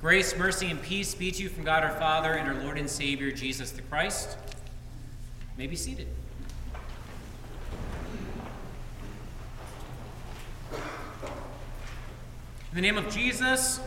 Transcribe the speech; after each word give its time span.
Grace, 0.00 0.36
mercy, 0.38 0.70
and 0.70 0.80
peace 0.80 1.12
be 1.12 1.32
to 1.32 1.42
you 1.42 1.48
from 1.48 1.64
God 1.64 1.82
our 1.82 1.90
Father 1.90 2.34
and 2.34 2.48
our 2.48 2.62
Lord 2.62 2.78
and 2.78 2.88
Savior, 2.88 3.32
Jesus 3.32 3.72
the 3.72 3.82
Christ. 3.82 4.38
You 5.40 5.58
may 5.58 5.66
be 5.66 5.74
seated. 5.74 6.06
In 12.70 12.74
the 12.74 12.80
name 12.80 12.96
of 12.96 13.12
Jesus, 13.12 13.80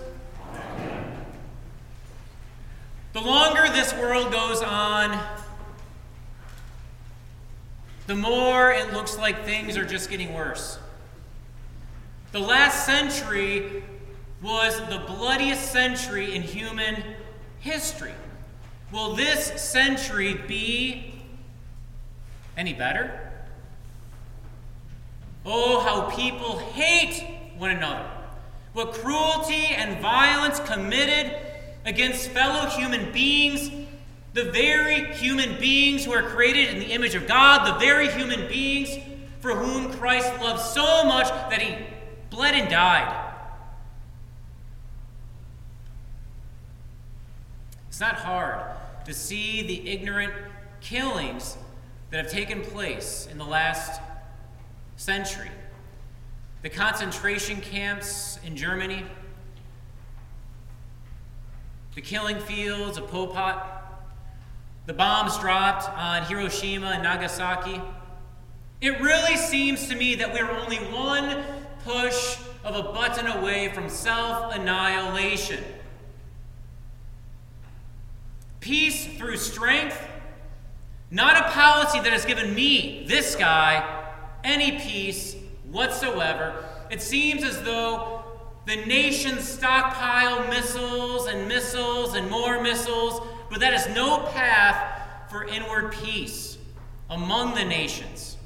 the 3.13 3.21
longer 3.21 3.71
this 3.71 3.93
world 3.93 4.33
goes 4.33 4.61
on, 4.61 5.17
the 8.07 8.15
more 8.15 8.69
it 8.69 8.91
looks 8.91 9.17
like 9.17 9.45
things 9.45 9.77
are 9.77 9.85
just 9.85 10.09
getting 10.09 10.33
worse. 10.33 10.77
The 12.33 12.41
last 12.41 12.85
century 12.85 13.83
was 14.41 14.79
the 14.89 15.03
bloodiest 15.07 15.71
century 15.71 16.35
in 16.35 16.41
human 16.41 17.03
history. 17.59 18.13
Will 18.91 19.15
this 19.15 19.61
century 19.61 20.33
be 20.33 21.21
any 22.57 22.73
better? 22.73 23.31
Oh, 25.45 25.79
how 25.81 26.15
people 26.15 26.57
hate 26.57 27.23
one 27.57 27.71
another. 27.71 28.09
What 28.73 28.93
cruelty 28.93 29.67
and 29.67 30.01
violence 30.01 30.59
committed 30.59 31.35
against 31.85 32.29
fellow 32.29 32.69
human 32.69 33.11
beings, 33.11 33.69
the 34.33 34.45
very 34.45 35.13
human 35.13 35.59
beings 35.59 36.05
who 36.05 36.13
are 36.13 36.23
created 36.23 36.69
in 36.69 36.79
the 36.79 36.91
image 36.91 37.15
of 37.15 37.27
God, 37.27 37.67
the 37.67 37.79
very 37.79 38.09
human 38.09 38.47
beings 38.47 38.97
for 39.39 39.55
whom 39.55 39.91
Christ 39.93 40.31
loved 40.41 40.61
so 40.61 41.03
much 41.05 41.27
that 41.27 41.61
he 41.61 41.75
bled 42.29 42.53
and 42.53 42.69
died. 42.69 43.29
It's 47.89 47.90
not 48.01 48.15
hard 48.15 48.65
to 49.05 49.13
see 49.13 49.61
the 49.61 49.89
ignorant 49.89 50.33
killings 50.81 51.57
that 52.09 52.23
have 52.23 52.31
taken 52.31 52.61
place 52.61 53.27
in 53.31 53.37
the 53.37 53.45
last 53.45 54.01
century. 54.97 55.49
The 56.63 56.69
concentration 56.69 57.61
camps 57.61 58.37
in 58.43 58.55
Germany, 58.57 59.05
the 61.95 62.01
killing 62.01 62.39
fields 62.39 62.97
of 62.97 63.07
Pol 63.07 63.27
Pot, 63.27 64.01
the 64.85 64.93
bombs 64.93 65.37
dropped 65.37 65.89
on 65.97 66.23
Hiroshima 66.23 66.87
and 66.87 67.03
Nagasaki. 67.03 67.81
It 68.81 68.99
really 68.99 69.37
seems 69.37 69.87
to 69.87 69.95
me 69.95 70.15
that 70.15 70.33
we're 70.33 70.49
only 70.49 70.77
one 70.77 71.43
push 71.83 72.37
of 72.63 72.75
a 72.75 72.91
button 72.91 73.27
away 73.27 73.71
from 73.73 73.89
self 73.89 74.55
annihilation. 74.55 75.63
Peace 78.61 79.07
through 79.17 79.37
strength, 79.37 79.99
not 81.09 81.35
a 81.35 81.49
policy 81.51 81.99
that 81.99 82.13
has 82.13 82.25
given 82.25 82.53
me, 82.53 83.05
this 83.07 83.35
guy, 83.35 84.05
any 84.43 84.79
peace 84.79 85.35
whatsoever. 85.71 86.63
It 86.91 87.01
seems 87.01 87.43
as 87.43 87.61
though 87.63 88.23
the 88.67 88.75
nations 88.75 89.47
stockpile 89.47 90.47
missiles 90.47 91.25
and 91.25 91.47
missiles 91.47 92.13
and 92.13 92.29
more 92.29 92.61
missiles, 92.61 93.19
but 93.49 93.59
that 93.61 93.73
is 93.73 93.87
no 93.95 94.19
path 94.27 95.29
for 95.31 95.43
inward 95.45 95.91
peace 95.91 96.59
among 97.09 97.55
the 97.55 97.65
nations. 97.65 98.37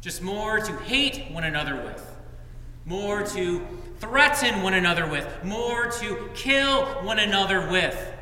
Just 0.00 0.22
more 0.22 0.60
to 0.60 0.72
hate 0.78 1.30
one 1.30 1.44
another 1.44 1.76
with, 1.76 2.16
more 2.86 3.22
to 3.22 3.66
threaten 3.98 4.62
one 4.62 4.74
another 4.74 5.06
with, 5.06 5.26
more 5.44 5.90
to 5.90 6.30
kill 6.34 6.86
one 7.04 7.18
another 7.18 7.70
with. 7.70 8.12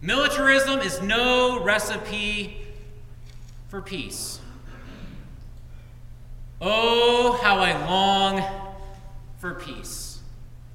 Militarism 0.00 0.80
is 0.80 1.00
no 1.00 1.62
recipe 1.62 2.58
for 3.68 3.80
peace. 3.80 4.40
Oh, 6.60 7.38
how 7.42 7.58
I 7.58 7.86
long 7.86 8.42
for 9.38 9.54
peace. 9.54 10.20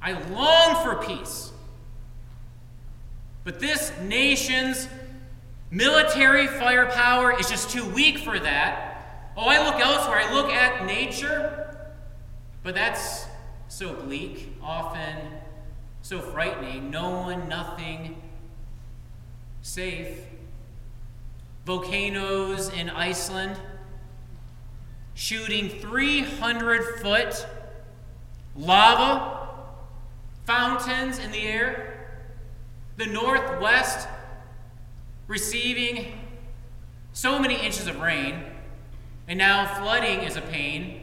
I 0.01 0.13
long 0.29 0.83
for 0.83 0.95
peace. 1.05 1.51
But 3.43 3.59
this 3.59 3.91
nation's 4.01 4.87
military 5.71 6.47
firepower 6.47 7.39
is 7.39 7.49
just 7.49 7.69
too 7.69 7.87
weak 7.89 8.19
for 8.19 8.37
that. 8.37 9.31
Oh, 9.37 9.47
I 9.47 9.63
look 9.65 9.79
elsewhere. 9.79 10.19
I 10.19 10.33
look 10.33 10.49
at 10.49 10.85
nature, 10.85 11.77
but 12.63 12.75
that's 12.75 13.25
so 13.67 13.93
bleak, 13.93 14.55
often 14.61 15.15
so 16.01 16.19
frightening. 16.19 16.91
No 16.91 17.21
one, 17.21 17.47
nothing 17.47 18.21
safe. 19.61 20.25
Volcanoes 21.65 22.69
in 22.69 22.89
Iceland 22.89 23.59
shooting 25.13 25.69
300 25.69 26.99
foot 27.01 27.45
lava 28.55 29.49
fountains 30.45 31.19
in 31.19 31.31
the 31.31 31.41
air. 31.41 32.09
The 32.97 33.05
Northwest 33.05 34.07
receiving 35.27 36.19
so 37.13 37.39
many 37.39 37.55
inches 37.55 37.87
of 37.87 37.99
rain, 37.99 38.43
and 39.27 39.37
now 39.37 39.65
flooding 39.75 40.21
is 40.21 40.35
a 40.35 40.41
pain. 40.41 41.01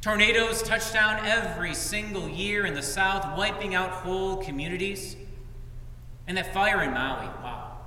Tornadoes 0.00 0.62
touch 0.62 0.92
down 0.92 1.24
every 1.24 1.74
single 1.74 2.28
year 2.28 2.66
in 2.66 2.74
the 2.74 2.82
South, 2.82 3.38
wiping 3.38 3.74
out 3.74 3.90
whole 3.90 4.36
communities. 4.36 5.16
And 6.26 6.36
that 6.36 6.52
fire 6.54 6.82
in 6.82 6.92
Maui, 6.92 7.26
wow, 7.42 7.78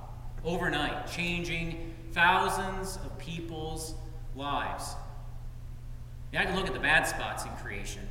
overnight, 0.44 1.10
changing 1.10 1.94
thousands 2.12 2.96
of 2.96 3.16
people's 3.18 3.94
lives. 4.34 4.94
Yeah, 6.32 6.42
I 6.42 6.44
can 6.44 6.56
look 6.56 6.66
at 6.66 6.74
the 6.74 6.80
bad 6.80 7.06
spots 7.06 7.44
in 7.44 7.50
creation. 7.62 8.02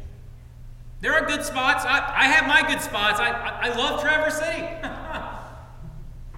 There 1.02 1.14
are 1.14 1.26
good 1.26 1.44
spots. 1.44 1.86
I, 1.86 2.14
I 2.16 2.28
have 2.28 2.48
my 2.48 2.68
good 2.68 2.82
spots. 2.82 3.20
I, 3.20 3.30
I, 3.30 3.70
I 3.70 3.76
love 3.76 4.02
Traverse 4.02 4.40
City. 4.40 4.62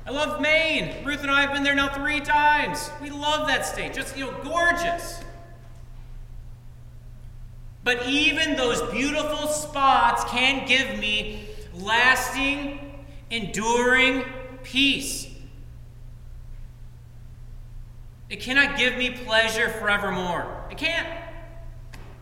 I 0.06 0.12
love 0.12 0.42
Maine. 0.42 1.06
Ruth 1.06 1.22
and 1.22 1.32
I 1.32 1.42
have 1.42 1.54
been 1.54 1.64
there 1.64 1.76
now 1.76 1.90
three 1.90 2.20
times. 2.20 2.90
We 3.02 3.10
love 3.10 3.48
that 3.48 3.66
state. 3.66 3.94
Just, 3.94 4.18
you 4.18 4.26
know, 4.26 4.38
gorgeous. 4.44 5.22
But 7.84 8.06
even 8.08 8.56
those 8.56 8.82
beautiful 8.92 9.48
spots 9.48 10.24
can't 10.26 10.68
give 10.68 10.98
me 11.00 11.48
lasting 11.74 12.87
enduring 13.30 14.26
peace. 14.64 15.28
It 18.30 18.42
cannot 18.42 18.78
give 18.78 18.98
me 18.98 19.12
pleasure 19.12 19.70
forevermore. 19.70 20.66
It 20.70 20.78
can't. 20.78 21.08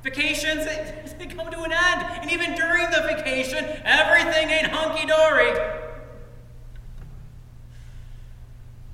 Vacations, 0.03 0.65
they, 1.17 1.25
come 1.25 1.49
to 1.49 1.63
an 1.63 1.71
end. 1.71 2.01
And 2.21 2.31
even 2.31 2.53
during 2.53 2.89
the 2.91 3.01
vacation, 3.01 3.65
everything 3.83 4.49
ain't 4.49 4.67
hunky 4.67 5.07
dory. 5.07 5.51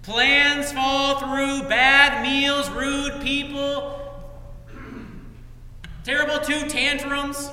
Plans 0.03 0.71
fall 0.71 1.19
through, 1.19 1.67
bad 1.67 2.23
meals, 2.23 2.69
rude 2.69 3.21
people, 3.21 3.99
terrible 6.03 6.39
two 6.39 6.67
tantrums. 6.67 7.51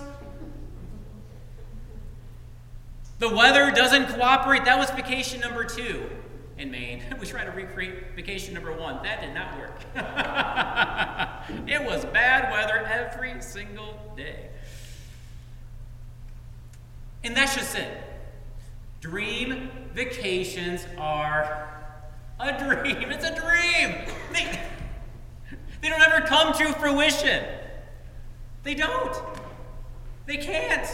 The 3.19 3.29
weather 3.29 3.71
doesn't 3.73 4.07
cooperate. 4.09 4.65
That 4.65 4.79
was 4.79 4.91
vacation 4.91 5.41
number 5.41 5.65
two 5.65 6.09
in 6.57 6.71
Maine. 6.71 7.03
We 7.21 7.27
tried 7.27 7.45
to 7.47 7.51
recreate 7.51 8.15
vacation 8.15 8.55
number 8.55 8.73
one. 8.73 9.03
That 9.03 9.21
did 9.21 9.35
not 9.35 9.59
work. 9.59 9.81
it 11.69 11.85
was 11.85 12.05
bad 12.07 12.53
weather 12.53 12.87
every 12.87 13.41
single 13.43 13.99
day. 14.17 14.51
And 17.25 17.37
that's 17.37 17.57
just 17.57 17.77
it. 17.77 18.05
Dream 19.01 19.71
vacations 19.95 20.87
are 20.97 21.69
a 22.39 22.57
dream. 22.57 23.11
It's 23.11 23.25
a 23.25 23.35
dream. 23.35 23.97
They, 24.33 24.61
they 25.83 25.89
don't 25.89 26.03
ever 26.03 26.25
come 26.25 26.53
to 26.55 26.73
fruition. 26.75 27.45
They 28.63 28.75
don't. 28.75 29.17
They 30.27 30.37
can't. 30.37 30.87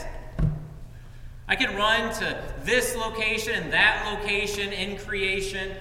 I 1.47 1.57
can 1.57 1.77
run 1.77 2.13
to 2.15 2.43
this 2.63 2.97
location 2.97 3.55
and 3.55 3.73
that 3.73 4.07
location 4.11 4.73
in 4.73 4.97
creation, 4.97 5.77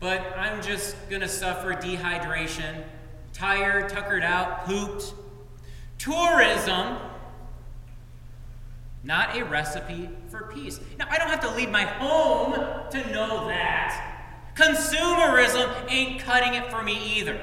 but 0.00 0.34
I'm 0.36 0.62
just 0.62 0.96
going 1.10 1.20
to 1.20 1.28
suffer 1.28 1.72
dehydration, 1.74 2.84
tired, 3.32 3.90
tuckered 3.90 4.22
out, 4.22 4.64
pooped. 4.64 5.12
Tourism, 5.98 6.98
not 9.02 9.36
a 9.36 9.44
recipe 9.44 10.08
for 10.30 10.50
peace. 10.54 10.80
Now, 10.98 11.06
I 11.10 11.18
don't 11.18 11.28
have 11.28 11.40
to 11.40 11.50
leave 11.54 11.70
my 11.70 11.84
home 11.84 12.54
to 12.90 13.12
know 13.12 13.48
that. 13.48 14.12
Consumerism 14.54 15.70
ain't 15.90 16.20
cutting 16.20 16.54
it 16.54 16.70
for 16.70 16.82
me 16.82 17.18
either. 17.18 17.38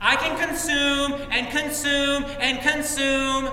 I 0.00 0.16
can 0.16 0.38
consume 0.38 1.12
and 1.30 1.48
consume 1.48 2.24
and 2.40 2.60
consume, 2.60 3.50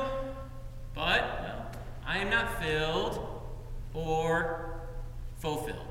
I 2.19 2.23
am 2.23 2.29
not 2.29 2.61
filled 2.61 3.25
or 3.93 4.81
fulfilled. 5.37 5.87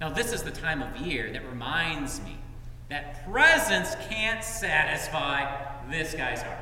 Now, 0.00 0.08
this 0.08 0.32
is 0.32 0.42
the 0.42 0.50
time 0.50 0.80
of 0.80 0.96
year 0.96 1.30
that 1.30 1.46
reminds 1.46 2.22
me 2.22 2.38
that 2.88 3.30
presents 3.30 3.94
can't 4.08 4.42
satisfy 4.42 5.90
this 5.90 6.14
guy's 6.14 6.40
heart. 6.40 6.58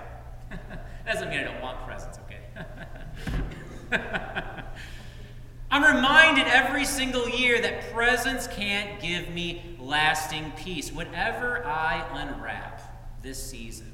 Doesn't 1.06 1.30
mean 1.30 1.38
I 1.38 1.44
don't 1.44 1.62
want 1.62 1.86
presents, 1.86 2.18
okay? 2.26 2.40
I'm 5.70 5.96
reminded 5.96 6.48
every 6.48 6.84
single 6.84 7.28
year 7.28 7.62
that 7.62 7.92
presents 7.92 8.48
can't 8.48 9.00
give 9.00 9.30
me 9.30 9.76
lasting 9.78 10.52
peace. 10.56 10.90
Whatever 10.90 11.64
I 11.64 12.04
unwrap 12.12 13.22
this 13.22 13.40
season 13.40 13.91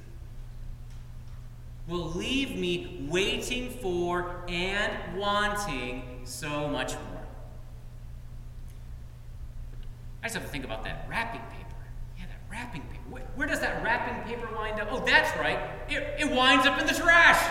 will 1.88 2.11
leave 2.11 2.55
me 2.55 3.06
waiting 3.08 3.70
for 3.70 4.44
and 4.46 5.19
wanting 5.19 6.20
so 6.25 6.69
much 6.69 6.93
more. 6.93 7.26
I 10.23 10.26
just 10.26 10.35
have 10.35 10.44
to 10.44 10.50
think 10.50 10.64
about 10.64 10.85
that 10.85 11.06
wrapping 11.08 11.40
paper. 11.40 11.76
Yeah, 12.19 12.26
that 12.26 12.40
wrapping 12.50 12.82
paper. 12.82 13.02
Where, 13.08 13.23
where 13.37 13.49
does 13.49 13.61
that 13.61 13.82
wrapping 13.82 14.31
paper 14.31 14.49
wind 14.55 14.79
up? 14.79 14.88
Oh, 14.90 15.02
that's 15.05 15.35
right. 15.38 15.58
It, 15.88 16.20
it 16.20 16.31
winds 16.31 16.67
up 16.67 16.79
in 16.79 16.87
the 16.87 16.93
trash. 16.93 17.43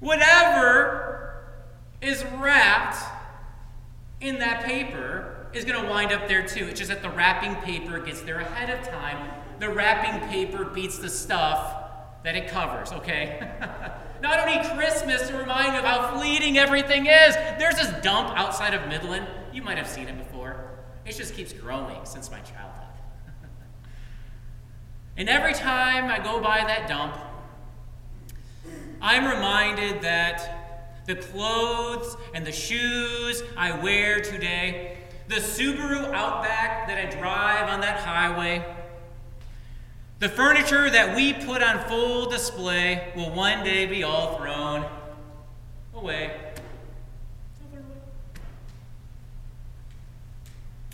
Whatever 0.00 1.44
is 2.02 2.22
wrapped 2.38 2.98
in 4.20 4.38
that 4.40 4.64
paper 4.64 5.46
is 5.54 5.64
going 5.64 5.82
to 5.82 5.88
wind 5.88 6.12
up 6.12 6.28
there 6.28 6.46
too. 6.46 6.66
It's 6.66 6.78
just 6.78 6.90
that 6.90 7.00
the 7.00 7.08
wrapping 7.08 7.54
paper 7.62 7.98
gets 8.00 8.20
there 8.20 8.40
ahead 8.40 8.68
of 8.68 8.86
time. 8.86 9.30
The 9.58 9.70
wrapping 9.70 10.28
paper 10.28 10.66
beats 10.66 10.98
the 10.98 11.08
stuff 11.08 11.85
that 12.24 12.34
it 12.34 12.48
covers, 12.48 12.92
okay? 12.92 13.38
now, 14.22 14.32
I 14.32 14.36
don't 14.36 14.62
need 14.62 14.76
Christmas 14.76 15.28
to 15.28 15.36
remind 15.36 15.72
me 15.72 15.78
of 15.78 15.84
how 15.84 16.18
fleeting 16.18 16.58
everything 16.58 17.06
is. 17.06 17.34
There's 17.58 17.76
this 17.76 17.92
dump 18.02 18.36
outside 18.36 18.74
of 18.74 18.88
Midland. 18.88 19.26
You 19.52 19.62
might 19.62 19.78
have 19.78 19.88
seen 19.88 20.08
it 20.08 20.18
before. 20.18 20.70
It 21.04 21.12
just 21.12 21.34
keeps 21.34 21.52
growing 21.52 22.04
since 22.04 22.30
my 22.30 22.40
childhood. 22.40 22.82
and 25.16 25.28
every 25.28 25.54
time 25.54 26.10
I 26.10 26.18
go 26.18 26.40
by 26.40 26.58
that 26.58 26.88
dump, 26.88 27.16
I'm 29.00 29.24
reminded 29.24 30.02
that 30.02 31.04
the 31.06 31.14
clothes 31.14 32.16
and 32.34 32.44
the 32.44 32.52
shoes 32.52 33.42
I 33.56 33.80
wear 33.80 34.20
today, 34.20 34.98
the 35.28 35.36
Subaru 35.36 36.12
Outback 36.12 36.88
that 36.88 36.98
I 36.98 37.10
drive 37.10 37.68
on 37.68 37.80
that 37.82 38.00
highway, 38.00 38.75
the 40.18 40.28
furniture 40.28 40.88
that 40.90 41.14
we 41.14 41.32
put 41.32 41.62
on 41.62 41.86
full 41.88 42.28
display 42.30 43.12
will 43.14 43.30
one 43.30 43.64
day 43.64 43.86
be 43.86 44.02
all 44.02 44.38
thrown 44.38 44.84
away. 45.94 46.32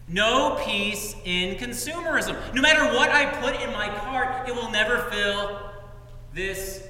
No 0.08 0.60
peace 0.66 1.14
in 1.24 1.56
consumerism. 1.56 2.36
No 2.54 2.60
matter 2.60 2.84
what 2.94 3.10
I 3.10 3.26
put 3.40 3.62
in 3.62 3.72
my 3.72 3.88
cart, 3.88 4.48
it 4.48 4.54
will 4.54 4.70
never 4.70 4.98
fill 5.10 5.70
this 6.34 6.86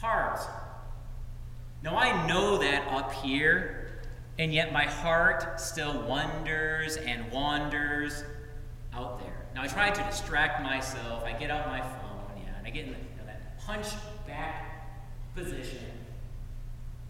heart. 0.00 0.40
Now, 1.82 1.96
I 1.96 2.26
know 2.26 2.58
that 2.58 2.88
up 2.88 3.12
here, 3.12 4.00
and 4.38 4.52
yet 4.52 4.72
my 4.72 4.84
heart 4.84 5.60
still 5.60 6.02
wonders 6.02 6.96
and 6.96 7.30
wanders. 7.30 8.24
I 9.62 9.66
try 9.68 9.90
to 9.90 10.02
distract 10.02 10.62
myself. 10.62 11.24
I 11.24 11.32
get 11.32 11.50
out 11.50 11.68
my 11.68 11.80
phone, 11.80 12.36
yeah, 12.36 12.58
and 12.58 12.66
I 12.66 12.70
get 12.70 12.86
in, 12.86 12.92
the, 12.92 12.98
you 12.98 13.16
know, 13.18 13.26
that 13.26 13.60
hunch 13.64 13.86
back 14.26 15.34
position. 15.34 15.86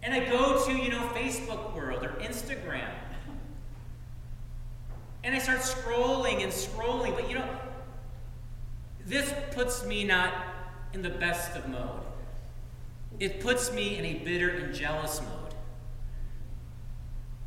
And 0.01 0.13
I 0.13 0.29
go 0.29 0.65
to, 0.65 0.71
you 0.71 0.89
know, 0.89 1.09
Facebook 1.13 1.75
world 1.75 2.03
or 2.03 2.09
Instagram 2.21 2.89
and 5.23 5.33
I 5.33 5.39
start 5.39 5.59
scrolling 5.59 6.43
and 6.43 6.51
scrolling, 6.51 7.15
but 7.15 7.29
you 7.29 7.35
know, 7.35 7.47
this 9.05 9.33
puts 9.51 9.85
me 9.85 10.03
not 10.03 10.33
in 10.93 11.01
the 11.01 11.09
best 11.09 11.55
of 11.55 11.67
mode. 11.69 12.01
It 13.19 13.39
puts 13.39 13.71
me 13.71 13.97
in 13.97 14.05
a 14.05 14.13
bitter 14.15 14.49
and 14.49 14.73
jealous 14.73 15.21
mode. 15.21 15.53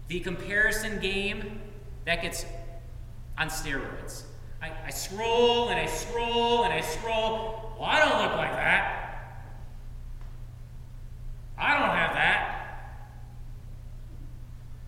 The 0.08 0.20
comparison 0.20 1.00
game, 1.00 1.61
that 2.05 2.23
gets 2.23 2.47
on 3.37 3.49
steroids. 3.49 4.23
I, 4.62 4.73
I 4.87 4.91
scroll 4.91 5.69
and 5.69 5.79
I 5.79 5.87
scroll 5.87 6.64
and 6.64 6.73
I 6.73 6.81
scroll. 6.81 7.75
Well, 7.79 7.88
I 7.88 8.00
don't 8.00 8.23
look 8.23 8.37
like 8.37 8.53
that. 8.53 8.97
I 11.58 11.79
don't 11.79 11.97
have 11.97 12.12
that. 12.14 12.53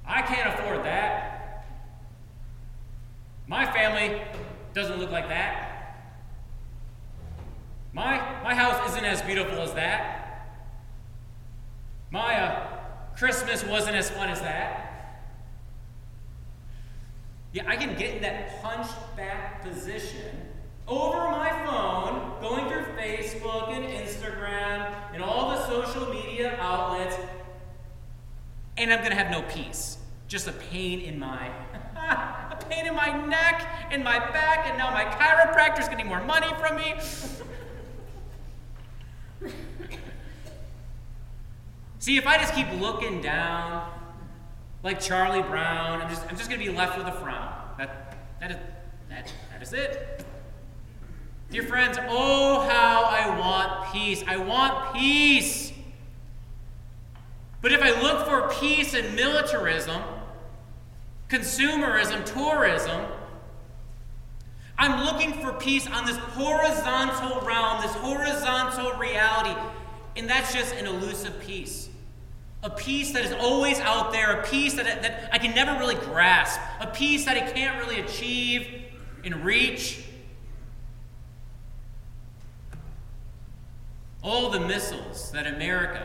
I 0.07 0.23
can't 0.23 0.55
afford 0.55 0.85
that. 0.85 1.67
My 3.47 3.71
family 3.71 4.21
doesn't 4.75 4.99
look 4.99 5.11
like 5.11 5.29
that. 5.29 5.69
My, 7.93 8.19
my 8.43 8.55
house 8.55 8.91
isn't 8.91 9.05
as 9.05 9.23
beautiful 9.23 9.61
as 9.61 9.73
that. 9.75 10.59
My 12.11 12.41
uh, 12.41 12.67
Christmas 13.17 13.65
wasn't 13.65 13.97
as 13.97 14.11
fun 14.11 14.29
as 14.29 14.41
that. 14.41 14.98
I 17.67 17.77
can 17.77 17.97
get 17.97 18.17
in 18.17 18.23
that 18.23 18.61
hunched 18.63 18.95
back 19.17 19.63
position 19.63 20.49
over 20.87 21.19
my 21.31 21.51
phone, 21.67 22.41
going 22.41 22.69
through 22.69 22.85
Facebook 22.97 23.71
and 23.71 23.85
Instagram 23.85 24.95
and 25.13 25.23
all 25.23 25.51
the 25.51 25.67
social 25.67 26.13
media 26.13 26.57
outlets, 26.61 27.17
and 28.77 28.93
I'm 28.93 28.99
going 28.99 29.11
to 29.11 29.17
have 29.17 29.31
no 29.31 29.43
peace. 29.51 29.99
Just 30.29 30.47
a 30.47 30.53
pain 30.53 31.01
in 31.01 31.19
my 31.19 31.51
a 31.97 32.57
pain 32.69 32.87
in 32.87 32.95
my 32.95 33.27
neck 33.27 33.67
and 33.91 34.05
my 34.05 34.19
back, 34.19 34.67
and 34.69 34.79
now 34.79 34.91
my 34.91 35.05
chiropractor's 35.05 35.89
getting 35.89 36.07
more 36.07 36.23
money 36.25 36.49
from 36.59 36.77
me. 36.77 36.95
See, 41.99 42.17
if 42.17 42.27
I 42.27 42.39
just 42.39 42.55
keep 42.55 42.71
looking 42.81 43.21
down 43.21 43.98
like 44.83 45.01
Charlie 45.01 45.43
Brown, 45.43 46.01
I'm 46.01 46.09
just, 46.09 46.23
I'm 46.29 46.37
just 46.37 46.49
going 46.49 46.61
to 46.61 46.67
be 46.67 46.77
left 46.77 46.97
with 46.97 47.07
a 47.07 47.13
frown. 47.13 47.53
That, 47.79 48.17
that, 48.41 48.51
is, 48.51 48.57
that, 49.09 49.33
that 49.53 49.63
is 49.63 49.73
it. 49.73 50.25
Dear 51.51 51.63
friends, 51.63 51.99
oh, 52.09 52.61
how 52.69 53.05
I 53.05 53.39
want 53.39 53.93
peace. 53.93 54.23
I 54.27 54.37
want 54.37 54.95
peace. 54.95 55.73
But 57.61 57.73
if 57.73 57.83
I 57.83 58.01
look 58.01 58.27
for 58.27 58.55
peace 58.61 58.95
in 58.95 59.15
militarism, 59.15 60.03
consumerism, 61.29 62.25
tourism. 62.25 63.07
I'm 64.79 65.05
looking 65.05 65.33
for 65.33 65.53
peace 65.53 65.87
on 65.87 66.07
this 66.07 66.17
horizontal 66.17 67.41
realm, 67.47 67.83
this 67.83 67.95
horizontal 67.95 68.93
reality. 68.93 69.59
And 70.17 70.29
that's 70.29 70.53
just 70.55 70.75
an 70.75 70.87
elusive 70.87 71.39
peace. 71.41 71.89
A 72.63 72.71
peace 72.71 73.13
that 73.13 73.25
is 73.25 73.33
always 73.33 73.79
out 73.79 74.13
there, 74.13 74.41
a 74.41 74.47
peace 74.47 74.75
that, 74.75 75.03
that 75.03 75.31
I 75.33 75.39
can 75.39 75.55
never 75.55 75.79
really 75.79 75.95
grasp, 75.95 76.61
a 76.81 76.89
peace 76.89 77.25
that 77.25 77.37
I 77.37 77.51
can't 77.53 77.79
really 77.79 78.01
achieve 78.01 78.85
and 79.25 79.45
reach. 79.45 80.05
All 84.23 84.51
the 84.51 84.61
missiles 84.61 85.31
that 85.33 85.47
America 85.47 86.05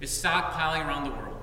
is 0.00 0.10
stockpiling 0.10 0.86
around 0.86 1.04
the 1.04 1.10
world. 1.10 1.38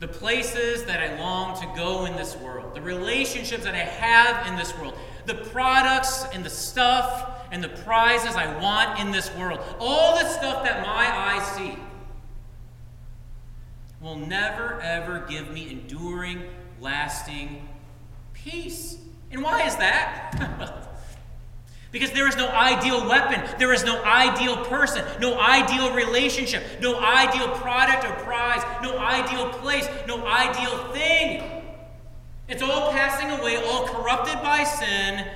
the 0.00 0.08
places 0.08 0.84
that 0.84 0.98
I 0.98 1.20
long 1.20 1.60
to 1.60 1.66
go 1.76 2.06
in 2.06 2.16
this 2.16 2.34
world, 2.34 2.74
the 2.74 2.80
relationships 2.80 3.64
that 3.64 3.74
I 3.74 3.84
have 3.84 4.46
in 4.46 4.56
this 4.56 4.76
world, 4.78 4.94
the 5.26 5.34
products 5.34 6.24
and 6.32 6.42
the 6.42 6.50
stuff 6.50 7.39
and 7.50 7.62
the 7.62 7.68
prizes 7.68 8.36
I 8.36 8.60
want 8.60 9.00
in 9.00 9.10
this 9.10 9.34
world, 9.36 9.60
all 9.78 10.18
the 10.18 10.28
stuff 10.28 10.64
that 10.64 10.82
my 10.82 11.06
eyes 11.06 11.46
see 11.52 11.78
will 14.00 14.16
never 14.16 14.80
ever 14.80 15.26
give 15.28 15.50
me 15.50 15.70
enduring, 15.70 16.42
lasting 16.80 17.68
peace. 18.32 18.98
And 19.30 19.42
why 19.42 19.66
is 19.66 19.76
that? 19.76 20.86
Because 21.92 22.12
there 22.12 22.28
is 22.28 22.36
no 22.36 22.48
ideal 22.48 23.08
weapon, 23.08 23.42
there 23.58 23.72
is 23.72 23.82
no 23.84 24.00
ideal 24.04 24.64
person, 24.66 25.04
no 25.20 25.38
ideal 25.40 25.92
relationship, 25.92 26.62
no 26.80 26.96
ideal 27.00 27.48
product 27.48 28.04
or 28.04 28.12
prize, 28.22 28.62
no 28.80 28.96
ideal 28.96 29.48
place, 29.54 29.88
no 30.06 30.24
ideal 30.24 30.92
thing. 30.92 31.42
It's 32.48 32.62
all 32.62 32.92
passing 32.92 33.30
away, 33.30 33.56
all 33.56 33.88
corrupted 33.88 34.40
by 34.40 34.62
sin, 34.62 35.26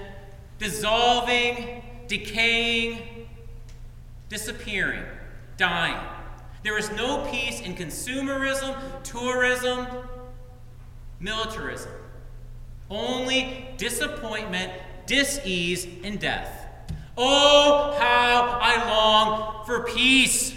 dissolving, 0.58 1.82
decaying, 2.08 3.26
disappearing, 4.28 5.04
dying. 5.56 5.96
There 6.62 6.78
is 6.78 6.90
no 6.92 7.26
peace 7.30 7.60
in 7.60 7.74
consumerism, 7.74 8.76
tourism, 9.02 9.86
militarism. 11.20 11.92
Only 12.90 13.68
disappointment, 13.76 14.72
disease, 15.06 15.86
and 16.02 16.18
death. 16.18 16.66
Oh, 17.16 17.96
how 17.98 18.58
I 18.60 18.88
long 18.88 19.64
for 19.66 19.84
peace. 19.84 20.54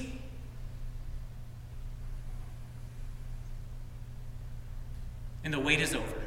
And 5.44 5.54
the 5.54 5.60
wait 5.60 5.80
is 5.80 5.94
over. 5.96 6.22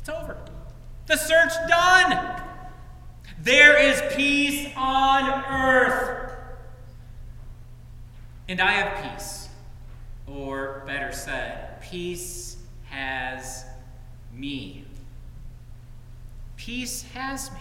It's 0.00 0.08
over. 0.08 0.36
The 1.06 1.16
search 1.16 1.52
done. 1.68 2.43
There 3.44 3.78
is 3.78 4.02
peace 4.14 4.72
on 4.74 5.44
earth. 5.44 6.32
And 8.48 8.58
I 8.58 8.70
have 8.72 9.12
peace. 9.12 9.48
Or 10.26 10.82
better 10.86 11.12
said, 11.12 11.82
peace 11.82 12.56
has 12.88 13.66
me. 14.32 14.86
Peace 16.56 17.02
has 17.12 17.50
me. 17.52 17.60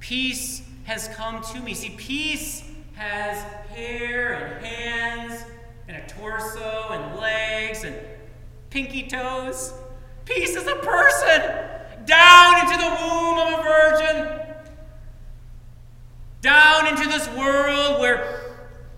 Peace 0.00 0.62
has 0.84 1.06
come 1.08 1.40
to 1.42 1.60
me. 1.60 1.74
See, 1.74 1.90
peace 1.90 2.64
has 2.94 3.40
hair 3.70 4.32
and 4.32 4.66
hands 4.66 5.44
and 5.86 5.96
a 5.96 6.06
torso 6.08 6.88
and 6.90 7.20
legs 7.20 7.84
and 7.84 7.94
pinky 8.70 9.06
toes. 9.06 9.72
Peace 10.24 10.56
is 10.56 10.66
a 10.66 10.76
person 10.76 11.72
down 12.04 12.60
into 12.60 12.76
the 12.78 12.88
womb 12.88 13.38
of 13.38 13.60
a 13.60 13.62
virgin, 13.62 13.71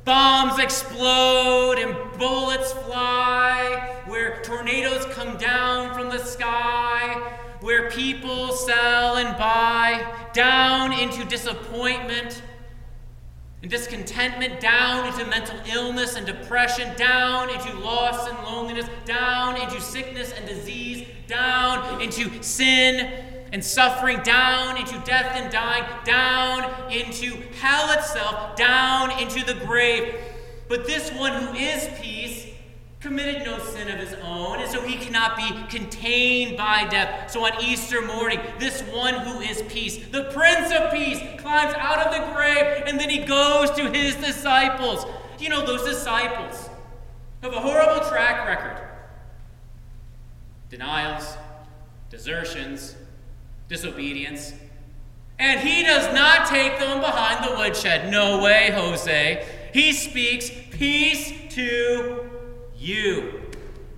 bombs 0.04 0.58
explode 0.58 1.78
and 1.78 1.96
bullets 2.18 2.73
fly, 2.73 4.02
where 4.06 4.42
tornadoes 4.42 5.06
come 5.14 5.37
down 5.38 5.94
from 5.94 6.11
the 6.11 6.18
sky, 6.18 7.38
where 7.61 7.90
people 7.90 8.52
sell 8.52 9.16
and 9.16 9.37
buy, 9.38 10.14
down 10.34 10.92
into 10.92 11.25
disappointment 11.25 12.42
and 13.62 13.70
discontentment, 13.70 14.61
down 14.61 15.06
into 15.06 15.25
mental 15.30 15.58
illness 15.73 16.16
and 16.16 16.26
depression, 16.26 16.94
down 16.96 17.49
into 17.49 17.75
loss 17.78 18.28
and 18.28 18.38
loneliness, 18.44 18.87
down 19.06 19.56
into 19.56 19.80
sickness 19.80 20.32
and 20.32 20.46
disease, 20.46 21.08
down 21.26 22.02
into 22.02 22.42
sin 22.42 23.34
and 23.54 23.64
suffering, 23.64 24.20
down 24.25 24.76
into 24.76 24.99
death 25.06 25.37
and 25.37 25.50
dying, 25.52 25.84
down 26.04 26.90
into 26.90 27.40
hell 27.61 27.96
itself, 27.96 28.56
down 28.56 29.16
into 29.23 29.46
the 29.46 29.54
grave. 29.64 30.16
But 30.68 30.88
this 30.88 31.12
one 31.12 31.40
who 31.40 31.54
is 31.54 31.88
peace 32.00 32.49
committed 32.99 33.44
no 33.44 33.61
sin 33.61 33.88
of 33.88 34.00
his 34.00 34.12
own, 34.14 34.58
and 34.58 34.68
so 34.68 34.82
he 34.82 34.96
cannot 34.96 35.37
be 35.37 35.49
contained 35.68 36.56
by 36.56 36.88
death. 36.88 37.30
So 37.30 37.46
on 37.46 37.62
Easter 37.62 38.02
morning, 38.02 38.40
this 38.58 38.82
one 38.92 39.14
who 39.14 39.40
is 39.40 39.62
peace, 39.68 40.04
the 40.08 40.25
Prince 40.32 40.73
of 40.73 40.92
Peace, 40.92 41.20
climbs 41.40 41.75
out 41.78 42.04
of 42.04 42.12
the 42.12 42.34
grave, 42.34 42.82
and 42.88 42.99
then 42.99 43.08
he 43.08 43.25
goes 43.25 43.70
to 43.73 43.88
his 43.88 44.16
disciples. 44.16 45.06
You 45.38 45.50
know, 45.50 45.64
those 45.64 45.84
disciples 45.84 46.68
have 47.40 47.52
a 47.52 47.61
horrible 47.61 48.04
track 48.08 48.49
record 48.49 48.80
denials, 50.70 51.37
desertions, 52.11 52.96
disobedience. 53.68 54.52
And 55.38 55.61
he 55.61 55.83
does 55.83 56.14
not 56.14 56.47
take 56.47 56.78
them 56.78 57.00
behind 57.00 57.44
the 57.44 57.56
woodshed. 57.56 58.11
No 58.11 58.42
way, 58.42 58.71
Jose. 58.73 59.47
He 59.73 59.92
speaks 59.92 60.50
peace 60.71 61.33
to 61.54 62.30
you. 62.76 63.40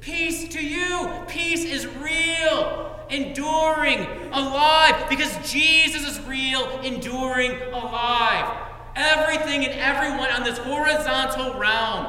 Peace 0.01 0.49
to 0.49 0.65
you. 0.65 1.11
Peace 1.27 1.65
is 1.65 1.87
real, 1.87 2.97
enduring, 3.11 4.07
alive, 4.33 5.09
because 5.11 5.37
Jesus 5.51 6.07
is 6.07 6.21
real, 6.27 6.81
enduring, 6.81 7.53
alive. 7.73 8.63
Everything 8.95 9.65
and 9.65 9.75
everyone 9.75 10.31
on 10.31 10.43
this 10.43 10.57
horizontal 10.59 11.59
realm 11.59 12.07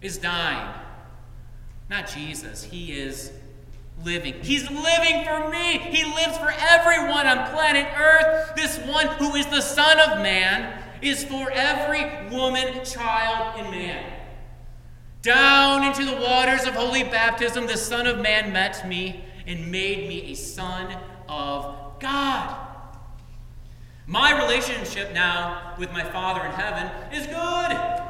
is 0.00 0.16
dying. 0.16 0.72
Not 1.90 2.08
Jesus. 2.08 2.64
He 2.64 2.92
is 2.92 3.32
living. 4.04 4.34
He's 4.42 4.70
living 4.70 5.24
for 5.24 5.48
me. 5.48 5.78
He 5.78 6.04
lives 6.04 6.38
for 6.38 6.52
everyone 6.58 7.26
on 7.26 7.50
planet 7.52 7.86
Earth. 7.96 8.54
This 8.56 8.78
one 8.78 9.06
who 9.08 9.34
is 9.34 9.46
the 9.46 9.60
Son 9.60 9.98
of 10.00 10.22
Man 10.22 10.82
is 11.02 11.24
for 11.24 11.50
every 11.50 12.28
woman, 12.34 12.84
child, 12.84 13.58
and 13.58 13.70
man. 13.70 14.12
Down 15.22 15.84
into 15.84 16.04
the 16.04 16.20
waters 16.20 16.64
of 16.66 16.74
holy 16.74 17.02
baptism, 17.02 17.66
the 17.66 17.76
Son 17.76 18.06
of 18.06 18.20
Man 18.20 18.52
met 18.52 18.86
me 18.88 19.24
and 19.46 19.70
made 19.70 20.08
me 20.08 20.32
a 20.32 20.34
son 20.34 20.96
of 21.28 21.98
God. 22.00 22.56
My 24.06 24.40
relationship 24.40 25.12
now 25.12 25.74
with 25.78 25.92
my 25.92 26.04
Father 26.04 26.44
in 26.46 26.52
heaven 26.52 26.90
is 27.12 27.26
good 27.26 28.05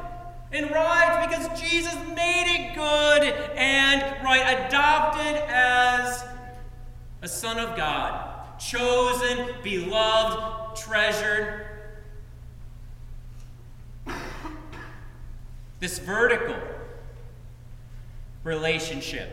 and 0.51 0.71
right 0.71 1.27
because 1.29 1.59
Jesus 1.59 1.95
made 2.15 2.45
it 2.47 2.75
good 2.75 3.23
and 3.57 4.23
right, 4.23 4.65
adopted 4.65 5.43
as 5.47 6.23
a 7.21 7.27
son 7.27 7.59
of 7.59 7.75
God, 7.75 8.59
chosen, 8.59 9.47
beloved, 9.63 10.77
treasured. 10.77 11.65
This 15.79 15.99
vertical 15.99 16.55
relationship 18.43 19.29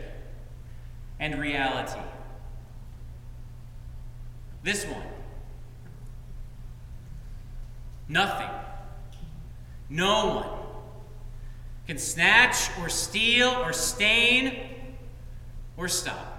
and 1.19 1.39
reality. 1.39 1.99
This 4.63 4.85
one. 4.85 5.01
Nothing. 8.07 8.49
No 9.89 10.35
one 10.35 10.64
can 11.87 11.97
snatch 11.97 12.69
or 12.79 12.89
steal 12.89 13.49
or 13.49 13.73
stain 13.73 14.69
or 15.77 15.87
stop. 15.87 16.35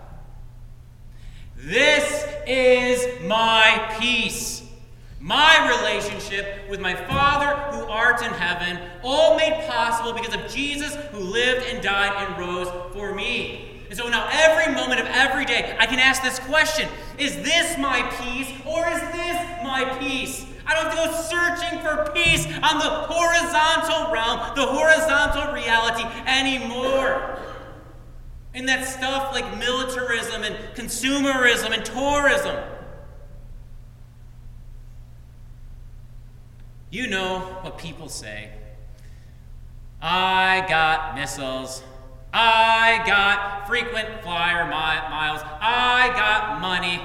This 1.57 2.27
is 2.47 3.27
my 3.27 3.97
peace. 3.99 4.63
My 5.21 5.77
relationship 5.81 6.69
with 6.69 6.81
my 6.81 6.95
Father 6.95 7.57
who 7.73 7.85
art 7.91 8.23
in 8.23 8.31
heaven, 8.33 8.79
all 9.03 9.37
made 9.37 9.67
possible 9.67 10.13
because 10.13 10.35
of 10.35 10.49
Jesus 10.49 10.95
who 10.95 11.19
lived 11.19 11.67
and 11.67 11.83
died 11.83 12.13
and 12.17 12.39
rose 12.39 12.69
for 12.93 13.15
me. 13.15 13.83
And 13.89 13.99
so 13.99 14.09
now, 14.09 14.29
every 14.31 14.75
moment 14.75 15.01
of 15.01 15.07
every 15.07 15.45
day, 15.45 15.77
I 15.79 15.87
can 15.87 15.99
ask 15.99 16.23
this 16.23 16.39
question 16.41 16.89
Is 17.19 17.37
this 17.37 17.79
my 17.79 18.03
peace 18.21 18.53
or 18.67 18.87
is 18.89 19.01
this 19.01 19.63
my 19.63 19.97
peace? 19.99 20.45
I 20.67 20.75
don't 20.75 20.87
have 20.87 20.93
to 20.93 20.97
go 20.97 21.23
searching 21.23 21.79
for 21.81 22.11
peace 22.13 22.45
on 22.47 22.79
the 22.79 22.91
horizontal 23.09 24.13
realm, 24.13 24.55
the 24.57 24.67
horizontal 24.67 25.53
reality 25.53 26.05
anymore. 26.27 27.39
And 28.53 28.69
that 28.69 28.87
stuff 28.87 29.33
like 29.33 29.59
militarism 29.59 30.43
and 30.43 30.57
consumerism 30.75 31.73
and 31.73 31.85
tourism. 31.85 32.57
You 36.91 37.07
know 37.07 37.41
what 37.61 37.79
people 37.79 38.09
say. 38.09 38.51
I 40.01 40.65
got 40.69 41.15
missiles. 41.15 41.83
I 42.33 43.03
got 43.07 43.67
frequent 43.67 44.23
flyer 44.23 44.65
mi- 44.65 44.71
miles. 44.71 45.43
I 45.61 46.09
got 46.17 46.61
money. 46.61 47.01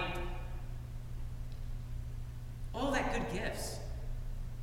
All 2.73 2.91
that 2.91 3.13
good 3.13 3.25
gifts 3.33 3.40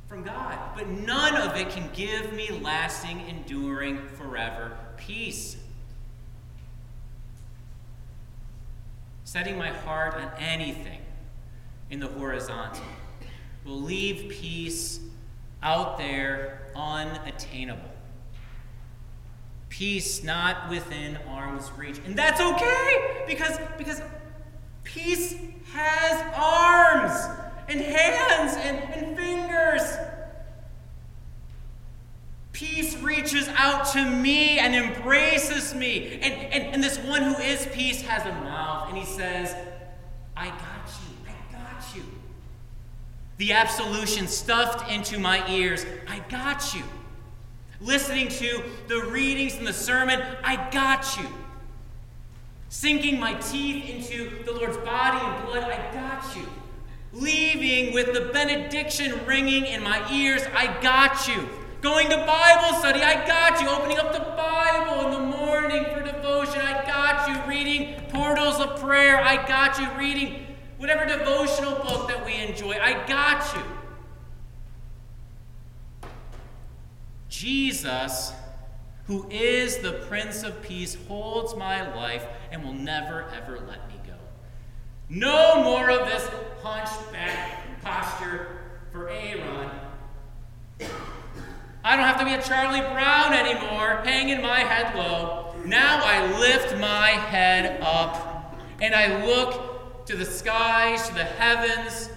from 0.09 0.23
God. 0.23 0.57
But 0.75 0.89
none 0.89 1.35
of 1.37 1.55
it 1.55 1.69
can 1.69 1.87
give 1.93 2.33
me 2.33 2.49
lasting, 2.49 3.21
enduring, 3.29 3.99
forever 4.15 4.75
peace. 4.97 5.55
Setting 9.23 9.57
my 9.57 9.69
heart 9.69 10.15
on 10.15 10.31
anything 10.39 10.99
in 11.91 11.99
the 11.99 12.07
horizontal 12.07 12.83
will 13.63 13.79
leave 13.79 14.31
peace 14.31 14.99
out 15.61 15.99
there 15.99 16.71
unattainable. 16.75 17.81
Peace 19.69 20.23
not 20.23 20.69
within 20.69 21.17
arm's 21.27 21.71
reach. 21.77 21.99
And 22.05 22.15
that's 22.15 22.41
okay 22.41 23.23
because, 23.27 23.59
because 23.77 24.01
peace 24.83 25.35
has 25.71 26.33
arms 26.35 27.39
and 27.69 27.79
hands 27.79 28.57
and, 28.57 28.77
and 28.93 29.17
fingers. 29.17 29.97
Peace 32.51 32.97
reaches 32.97 33.47
out 33.49 33.85
to 33.93 34.03
me 34.09 34.59
and 34.59 34.75
embraces 34.75 35.73
me. 35.73 36.19
And, 36.21 36.33
and, 36.33 36.73
and 36.73 36.83
this 36.83 36.97
one 36.99 37.21
who 37.21 37.35
is 37.35 37.67
peace 37.71 38.01
has 38.01 38.25
a 38.25 38.33
mouth 38.43 38.89
and 38.89 38.97
he 38.97 39.05
says, 39.05 39.55
I 40.35 40.47
got 40.47 40.57
you, 40.57 41.27
I 41.27 41.53
got 41.53 41.95
you. 41.95 42.03
The 43.37 43.53
absolution 43.53 44.27
stuffed 44.27 44.91
into 44.91 45.19
my 45.19 45.47
ears, 45.49 45.85
I 46.07 46.19
got 46.27 46.73
you. 46.75 46.83
Listening 47.79 48.27
to 48.27 48.61
the 48.87 49.05
readings 49.05 49.55
and 49.55 49.65
the 49.65 49.71
sermon, 49.71 50.21
I 50.43 50.69
got 50.71 51.17
you. 51.17 51.27
sinking 52.69 53.19
my 53.19 53.33
teeth 53.35 53.89
into 53.89 54.43
the 54.43 54.51
Lord's 54.51 54.77
body 54.77 55.17
and 55.17 55.45
blood, 55.45 55.63
I 55.63 55.93
got 55.93 56.35
you. 56.35 56.45
Leaving 57.11 57.93
with 57.93 58.13
the 58.13 58.31
benediction 58.33 59.25
ringing 59.25 59.65
in 59.65 59.83
my 59.83 60.11
ears, 60.11 60.41
I 60.53 60.79
got 60.81 61.27
you. 61.27 61.47
Going 61.81 62.09
to 62.09 62.17
Bible 62.17 62.77
study, 62.79 63.01
I 63.01 63.25
got 63.25 63.61
you. 63.61 63.69
Opening 63.69 63.97
up 63.97 64.13
the 64.13 64.19
Bible 64.19 65.05
in 65.05 65.11
the 65.11 65.37
morning 65.37 65.85
for 65.85 66.03
devotion, 66.03 66.61
I 66.61 66.85
got 66.85 67.29
you. 67.29 67.49
Reading 67.49 67.95
portals 68.09 68.59
of 68.59 68.79
prayer, 68.79 69.17
I 69.17 69.47
got 69.47 69.79
you. 69.79 69.89
Reading 69.97 70.45
whatever 70.77 71.05
devotional 71.05 71.75
book 71.75 72.07
that 72.09 72.25
we 72.25 72.35
enjoy, 72.35 72.73
I 72.73 73.05
got 73.07 73.55
you. 73.55 73.63
Jesus 77.29 78.33
who 79.09 79.25
is 79.31 79.79
the 79.79 79.93
Prince 80.07 80.43
of 80.43 80.61
Peace, 80.61 80.95
holds 81.07 81.55
my 81.55 81.95
life 81.95 82.27
and 82.51 82.63
will 82.63 82.73
never, 82.73 83.23
ever 83.29 83.59
let 83.67 83.87
me. 83.89 83.98
No 85.09 85.63
more 85.63 85.89
of 85.89 86.07
this 86.07 86.29
hunchback 86.61 87.81
posture 87.81 88.59
for 88.91 89.09
Aaron. 89.09 89.71
I 91.83 91.95
don't 91.95 92.05
have 92.05 92.19
to 92.19 92.25
be 92.25 92.35
a 92.35 92.41
Charlie 92.43 92.81
Brown 92.81 93.33
anymore, 93.33 94.01
hanging 94.03 94.39
my 94.39 94.59
head 94.59 94.95
low. 94.95 95.55
Now 95.65 95.99
I 96.03 96.39
lift 96.39 96.77
my 96.77 97.07
head 97.07 97.81
up 97.81 98.55
and 98.81 98.93
I 98.93 99.25
look 99.25 100.05
to 100.05 100.15
the 100.15 100.25
skies, 100.25 101.07
to 101.07 101.15
the 101.15 101.23
heavens, 101.23 102.11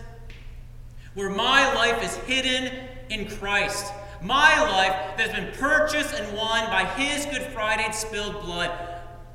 where 1.15 1.31
my 1.31 1.73
life 1.75 2.05
is 2.05 2.15
hidden 2.17 2.73
in 3.09 3.27
Christ. 3.39 3.91
My 4.21 4.61
life 4.61 5.17
that 5.17 5.31
has 5.31 5.33
been 5.33 5.53
purchased 5.59 6.15
and 6.15 6.37
won 6.37 6.67
by 6.67 6.85
His 6.85 7.25
Good 7.25 7.43
Friday 7.53 7.91
spilled 7.93 8.43
blood. 8.43 8.71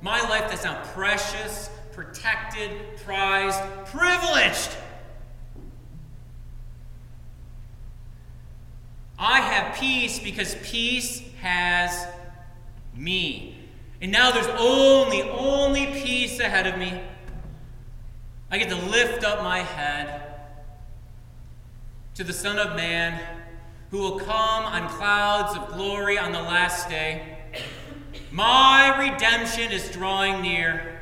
My 0.02 0.22
life 0.30 0.50
that's 0.50 0.64
now 0.64 0.80
precious, 0.94 1.72
protected, 1.98 2.70
prized, 3.04 3.60
privileged. 3.86 4.70
I 9.18 9.42
have 9.42 9.76
peace 9.76 10.20
because 10.20 10.56
peace 10.62 11.24
has 11.42 12.06
me. 12.94 13.58
And 14.00 14.12
now 14.12 14.30
there's 14.30 14.46
only, 14.60 15.24
only 15.24 15.88
peace 15.88 16.40
ahead 16.40 16.68
of 16.68 16.78
me. 16.78 17.02
I 18.52 18.60
get 18.60 18.70
to 18.70 18.76
lift 18.76 19.24
up 19.24 19.42
my 19.42 19.64
head 19.64 20.22
to 22.14 22.24
the 22.24 22.32
Son 22.32 22.60
of 22.60 22.76
Man 22.76 23.20
who 23.90 23.98
will 23.98 24.20
come 24.20 24.66
on 24.66 24.88
clouds 24.90 25.58
of 25.58 25.70
glory 25.70 26.20
on 26.20 26.32
the 26.32 26.44
last 26.44 26.90
day. 26.90 27.40
My 28.30 29.10
redemption 29.10 29.72
is 29.72 29.90
drawing 29.90 30.44
near. 30.44 30.97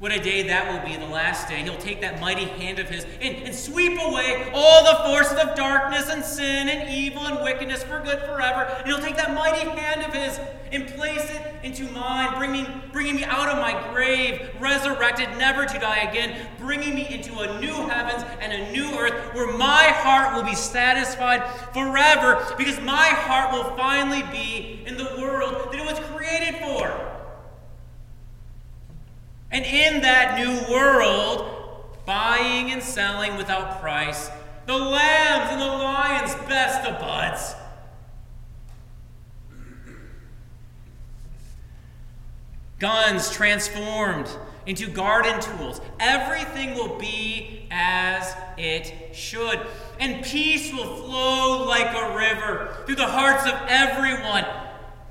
What 0.00 0.12
a 0.12 0.18
day 0.18 0.44
that 0.44 0.72
will 0.72 0.90
be, 0.90 0.96
the 0.96 1.12
last 1.12 1.46
day. 1.46 1.56
He'll 1.56 1.76
take 1.76 2.00
that 2.00 2.22
mighty 2.22 2.46
hand 2.46 2.78
of 2.78 2.88
his 2.88 3.04
and, 3.20 3.36
and 3.36 3.54
sweep 3.54 4.00
away 4.00 4.50
all 4.54 4.82
the 4.82 5.04
forces 5.04 5.38
of 5.38 5.54
darkness 5.54 6.08
and 6.08 6.24
sin 6.24 6.70
and 6.70 6.88
evil 6.88 7.26
and 7.26 7.44
wickedness 7.44 7.82
for 7.82 8.00
good 8.00 8.18
forever. 8.20 8.62
And 8.78 8.86
he'll 8.86 8.98
take 8.98 9.18
that 9.18 9.34
mighty 9.34 9.60
hand 9.60 10.00
of 10.00 10.14
his 10.14 10.40
and 10.72 10.86
place 10.86 11.30
it 11.30 11.54
into 11.62 11.84
mine, 11.92 12.38
bringing, 12.38 12.64
bringing 12.92 13.16
me 13.16 13.24
out 13.24 13.50
of 13.50 13.58
my 13.58 13.92
grave, 13.92 14.48
resurrected, 14.58 15.28
never 15.36 15.66
to 15.66 15.78
die 15.78 15.98
again, 15.98 16.46
bringing 16.58 16.94
me 16.94 17.06
into 17.06 17.38
a 17.40 17.60
new 17.60 17.74
heavens 17.86 18.24
and 18.40 18.54
a 18.54 18.72
new 18.72 18.98
earth 18.98 19.34
where 19.34 19.54
my 19.58 19.82
heart 19.98 20.34
will 20.34 20.48
be 20.48 20.54
satisfied 20.54 21.46
forever 21.74 22.42
because 22.56 22.80
my 22.80 23.08
heart 23.08 23.52
will 23.52 23.76
finally 23.76 24.22
be 24.32 24.82
in 24.86 24.96
the 24.96 25.14
world 25.20 25.70
that 25.70 25.78
it 25.78 25.84
was 25.84 25.98
created 26.08 26.58
for. 26.60 27.09
And 29.50 29.64
in 29.64 30.02
that 30.02 30.38
new 30.38 30.72
world, 30.72 31.96
buying 32.06 32.70
and 32.70 32.82
selling 32.82 33.36
without 33.36 33.80
price, 33.80 34.30
the 34.66 34.76
lambs 34.76 35.50
and 35.50 35.60
the 35.60 35.66
lions 35.66 36.34
best 36.48 36.86
of 36.86 37.00
buds. 37.00 37.54
Guns 42.78 43.30
transformed 43.30 44.28
into 44.66 44.88
garden 44.88 45.38
tools. 45.40 45.80
Everything 45.98 46.74
will 46.74 46.96
be 46.98 47.66
as 47.70 48.34
it 48.56 49.14
should. 49.14 49.60
And 49.98 50.24
peace 50.24 50.72
will 50.72 50.96
flow 50.96 51.66
like 51.66 51.94
a 51.94 52.16
river 52.16 52.76
through 52.86 52.94
the 52.94 53.06
hearts 53.06 53.44
of 53.44 53.54
everyone 53.68 54.46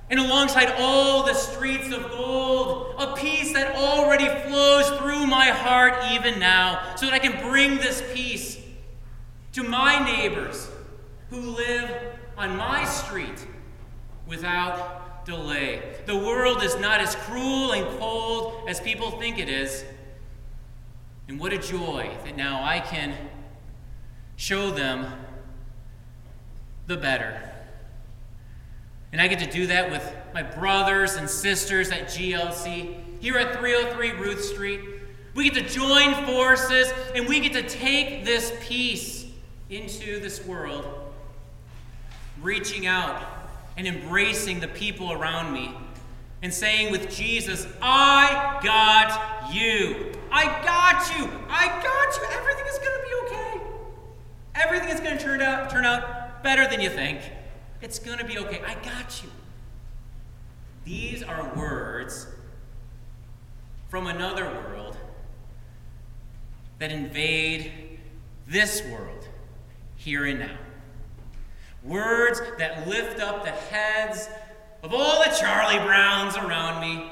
and 0.10 0.20
alongside 0.20 0.74
all 0.78 1.24
the 1.24 1.34
streets 1.34 1.94
of 1.94 2.10
gold, 2.10 2.96
a 2.98 3.16
peace 3.16 3.54
that 3.54 3.76
already 3.76 4.28
flows 4.50 4.90
through 5.00 5.28
my 5.28 5.48
heart 5.48 5.94
even 6.12 6.40
now, 6.40 6.96
so 6.96 7.06
that 7.06 7.14
I 7.14 7.20
can 7.20 7.48
bring 7.48 7.78
this 7.78 8.04
peace 8.14 8.58
to 9.54 9.64
my 9.64 10.04
neighbors 10.04 10.70
who 11.30 11.40
live 11.40 11.92
on 12.38 12.58
my 12.58 12.86
street 12.86 13.46
without 14.26 15.26
delay. 15.26 15.82
The 16.06 16.16
world 16.16 16.64
is 16.64 16.76
not 16.80 17.02
as 17.02 17.16
cruel 17.16 17.74
and 17.74 18.00
cold 18.00 18.68
as 18.68 18.80
people 18.80 19.12
think 19.12 19.38
it 19.38 19.50
is. 19.50 19.84
And 21.28 21.40
what 21.40 21.54
a 21.54 21.60
joy 21.60 22.10
that 22.24 22.36
now 22.36 22.64
I 22.64 22.80
can 22.80 23.16
show 24.36 24.72
them 24.72 25.14
the 26.88 26.98
better. 26.98 27.49
And 29.12 29.22
I 29.22 29.28
get 29.28 29.40
to 29.40 29.50
do 29.50 29.68
that 29.68 29.90
with 29.90 30.16
my 30.34 30.44
brothers 30.44 31.16
and 31.16 31.30
sisters 31.30 31.90
at 31.90 32.06
GLC 32.06 32.96
here 33.20 33.38
at 33.38 33.58
303 33.60 34.12
Ruth 34.12 34.44
Street. 34.44 34.82
We 35.34 35.50
get 35.50 35.54
to 35.56 35.74
join 35.74 36.14
forces 36.26 36.92
and 37.16 37.28
we 37.28 37.40
get 37.40 37.54
to 37.54 37.64
take 37.64 38.26
this 38.26 38.54
peace 38.62 39.26
into 39.70 40.20
this 40.20 40.46
world, 40.46 40.86
reaching 42.42 42.88
out 42.88 43.22
and 43.78 43.88
embracing 43.88 44.60
the 44.60 44.68
people 44.68 45.12
around 45.12 45.54
me 45.54 45.74
and 46.42 46.54
saying 46.54 46.92
with 46.92 47.10
Jesus, 47.10 47.68
I 47.82 48.60
got 48.64 49.54
you. 49.54 50.12
I 50.32 50.46
got 50.46 51.18
you. 51.18 51.30
I 51.50 51.68
got 51.68 52.18
you. 52.18 52.38
Everything 52.38 52.66
is 52.68 52.78
going 52.80 53.00
to 53.00 53.08
be 53.08 53.16
okay. 53.26 53.62
Everything 54.56 54.90
is 54.90 55.00
going 55.00 55.18
to 55.18 55.24
turn 55.24 55.42
out, 55.42 55.70
turn 55.70 55.86
out 55.86 56.44
better 56.44 56.68
than 56.68 56.80
you 56.80 56.90
think. 56.90 57.20
It's 57.82 58.00
going 58.00 58.18
to 58.18 58.26
be 58.26 58.38
okay. 58.40 58.62
I 58.66 58.74
got 58.76 59.22
you. 59.24 59.30
These 60.84 61.24
are 61.24 61.54
words 61.56 62.28
from 63.90 64.08
another 64.08 64.46
world 64.46 64.98
that 66.80 66.92
invade 66.92 68.00
this 68.48 68.82
world 68.84 69.28
here 69.96 70.26
and 70.26 70.40
now. 70.40 70.58
Words 71.84 72.42
that 72.58 72.88
lift 72.88 73.20
up 73.20 73.44
the 73.44 73.52
heads 73.52 74.30
of 74.84 74.94
all 74.94 75.24
the 75.24 75.30
Charlie 75.40 75.80
Browns 75.86 76.36
around 76.38 76.82
me. 76.82 77.12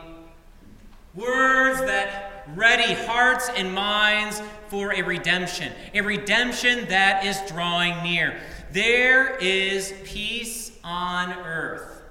Words 1.15 1.79
that 1.81 2.45
ready 2.55 2.93
hearts 2.93 3.49
and 3.55 3.73
minds 3.73 4.41
for 4.67 4.93
a 4.93 5.01
redemption, 5.01 5.73
a 5.93 6.01
redemption 6.01 6.87
that 6.89 7.25
is 7.25 7.39
drawing 7.47 8.01
near. 8.03 8.39
There 8.71 9.35
is 9.37 9.93
peace 10.03 10.77
on 10.83 11.33
earth. 11.33 12.01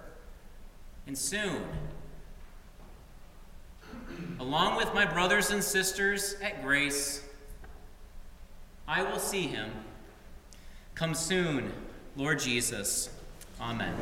And 1.06 1.16
soon, 1.16 1.62
along 4.40 4.76
with 4.76 4.92
my 4.94 5.04
brothers 5.04 5.50
and 5.50 5.62
sisters 5.62 6.34
at 6.42 6.62
Grace, 6.62 7.22
I 8.88 9.02
will 9.02 9.18
see 9.18 9.46
him. 9.46 9.70
Come 10.94 11.14
soon, 11.14 11.72
Lord 12.16 12.38
Jesus. 12.38 13.10
Amen. 13.60 13.94